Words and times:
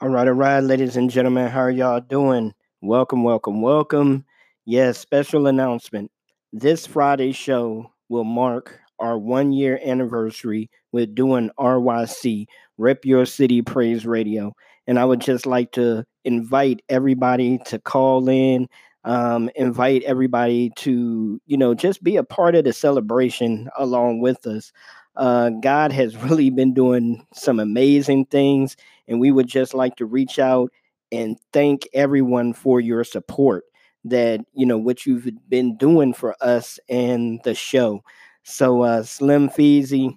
All 0.00 0.08
right, 0.10 0.28
all 0.28 0.34
right, 0.34 0.60
ladies 0.60 0.96
and 0.96 1.10
gentlemen, 1.10 1.48
how 1.48 1.60
are 1.60 1.70
y'all 1.70 2.00
doing? 2.00 2.54
Welcome, 2.80 3.24
welcome, 3.24 3.62
welcome. 3.62 4.24
Yes, 4.64 4.98
special 4.98 5.48
announcement. 5.48 6.10
This 6.52 6.86
Friday 6.86 7.32
show 7.32 7.90
will 8.08 8.22
mark 8.24 8.78
our 9.00 9.18
one 9.18 9.50
year 9.52 9.80
anniversary 9.84 10.70
with 10.92 11.16
doing 11.16 11.50
RYC, 11.58 12.46
Rep 12.76 13.04
Your 13.04 13.26
City 13.26 13.60
Praise 13.60 14.06
Radio. 14.06 14.54
And 14.86 15.00
I 15.00 15.04
would 15.04 15.20
just 15.20 15.46
like 15.46 15.72
to 15.72 16.04
invite 16.24 16.80
everybody 16.88 17.58
to 17.66 17.80
call 17.80 18.28
in, 18.28 18.68
um, 19.02 19.50
invite 19.56 20.04
everybody 20.04 20.70
to, 20.76 21.40
you 21.46 21.56
know, 21.56 21.74
just 21.74 22.04
be 22.04 22.16
a 22.16 22.24
part 22.24 22.54
of 22.54 22.64
the 22.64 22.72
celebration 22.72 23.68
along 23.76 24.20
with 24.20 24.46
us. 24.46 24.70
Uh, 25.18 25.50
God 25.50 25.90
has 25.92 26.16
really 26.16 26.48
been 26.48 26.72
doing 26.72 27.26
some 27.34 27.58
amazing 27.58 28.26
things, 28.26 28.76
and 29.08 29.20
we 29.20 29.32
would 29.32 29.48
just 29.48 29.74
like 29.74 29.96
to 29.96 30.06
reach 30.06 30.38
out 30.38 30.72
and 31.10 31.36
thank 31.52 31.88
everyone 31.92 32.52
for 32.52 32.80
your 32.80 33.02
support 33.02 33.64
that 34.04 34.40
you 34.52 34.64
know 34.64 34.78
what 34.78 35.04
you've 35.04 35.28
been 35.48 35.76
doing 35.76 36.14
for 36.14 36.36
us 36.40 36.78
and 36.88 37.40
the 37.44 37.54
show. 37.54 38.02
So 38.44 38.82
uh, 38.82 39.02
Slim 39.02 39.48
Feezy, 39.48 40.16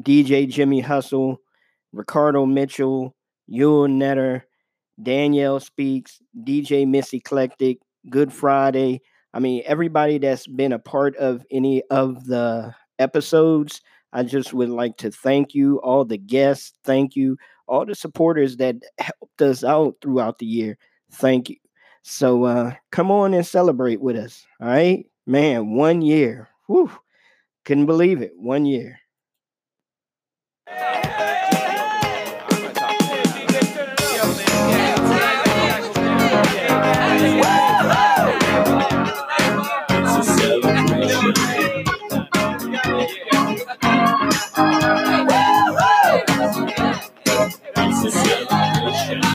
DJ 0.00 0.48
Jimmy 0.48 0.80
Hustle, 0.80 1.38
Ricardo 1.92 2.44
Mitchell, 2.44 3.14
Yule 3.46 3.86
Netter, 3.86 4.42
Danielle 5.00 5.60
Speaks, 5.60 6.20
DJ 6.44 6.86
Miss 6.86 7.14
Eclectic, 7.14 7.78
Good 8.10 8.32
Friday. 8.32 9.02
I 9.32 9.38
mean, 9.38 9.62
everybody 9.64 10.18
that's 10.18 10.46
been 10.46 10.72
a 10.72 10.78
part 10.78 11.16
of 11.16 11.44
any 11.50 11.82
of 11.90 12.26
the 12.26 12.74
episodes 12.98 13.80
I 14.12 14.22
just 14.22 14.52
would 14.52 14.68
like 14.68 14.96
to 14.98 15.10
thank 15.10 15.54
you, 15.54 15.78
all 15.78 16.04
the 16.04 16.18
guests. 16.18 16.72
Thank 16.84 17.16
you, 17.16 17.36
all 17.66 17.86
the 17.86 17.94
supporters 17.94 18.56
that 18.58 18.76
helped 18.98 19.42
us 19.42 19.64
out 19.64 19.96
throughout 20.02 20.38
the 20.38 20.46
year. 20.46 20.76
Thank 21.12 21.50
you. 21.50 21.56
So 22.02 22.44
uh, 22.44 22.74
come 22.90 23.10
on 23.10 23.32
and 23.34 23.46
celebrate 23.46 24.00
with 24.00 24.16
us. 24.16 24.44
All 24.60 24.68
right, 24.68 25.06
man. 25.26 25.74
One 25.74 26.02
year. 26.02 26.48
Whew. 26.66 26.90
Couldn't 27.64 27.86
believe 27.86 28.22
it. 28.22 28.32
One 28.36 28.66
year. 28.66 28.98
Francisco. 47.32 48.71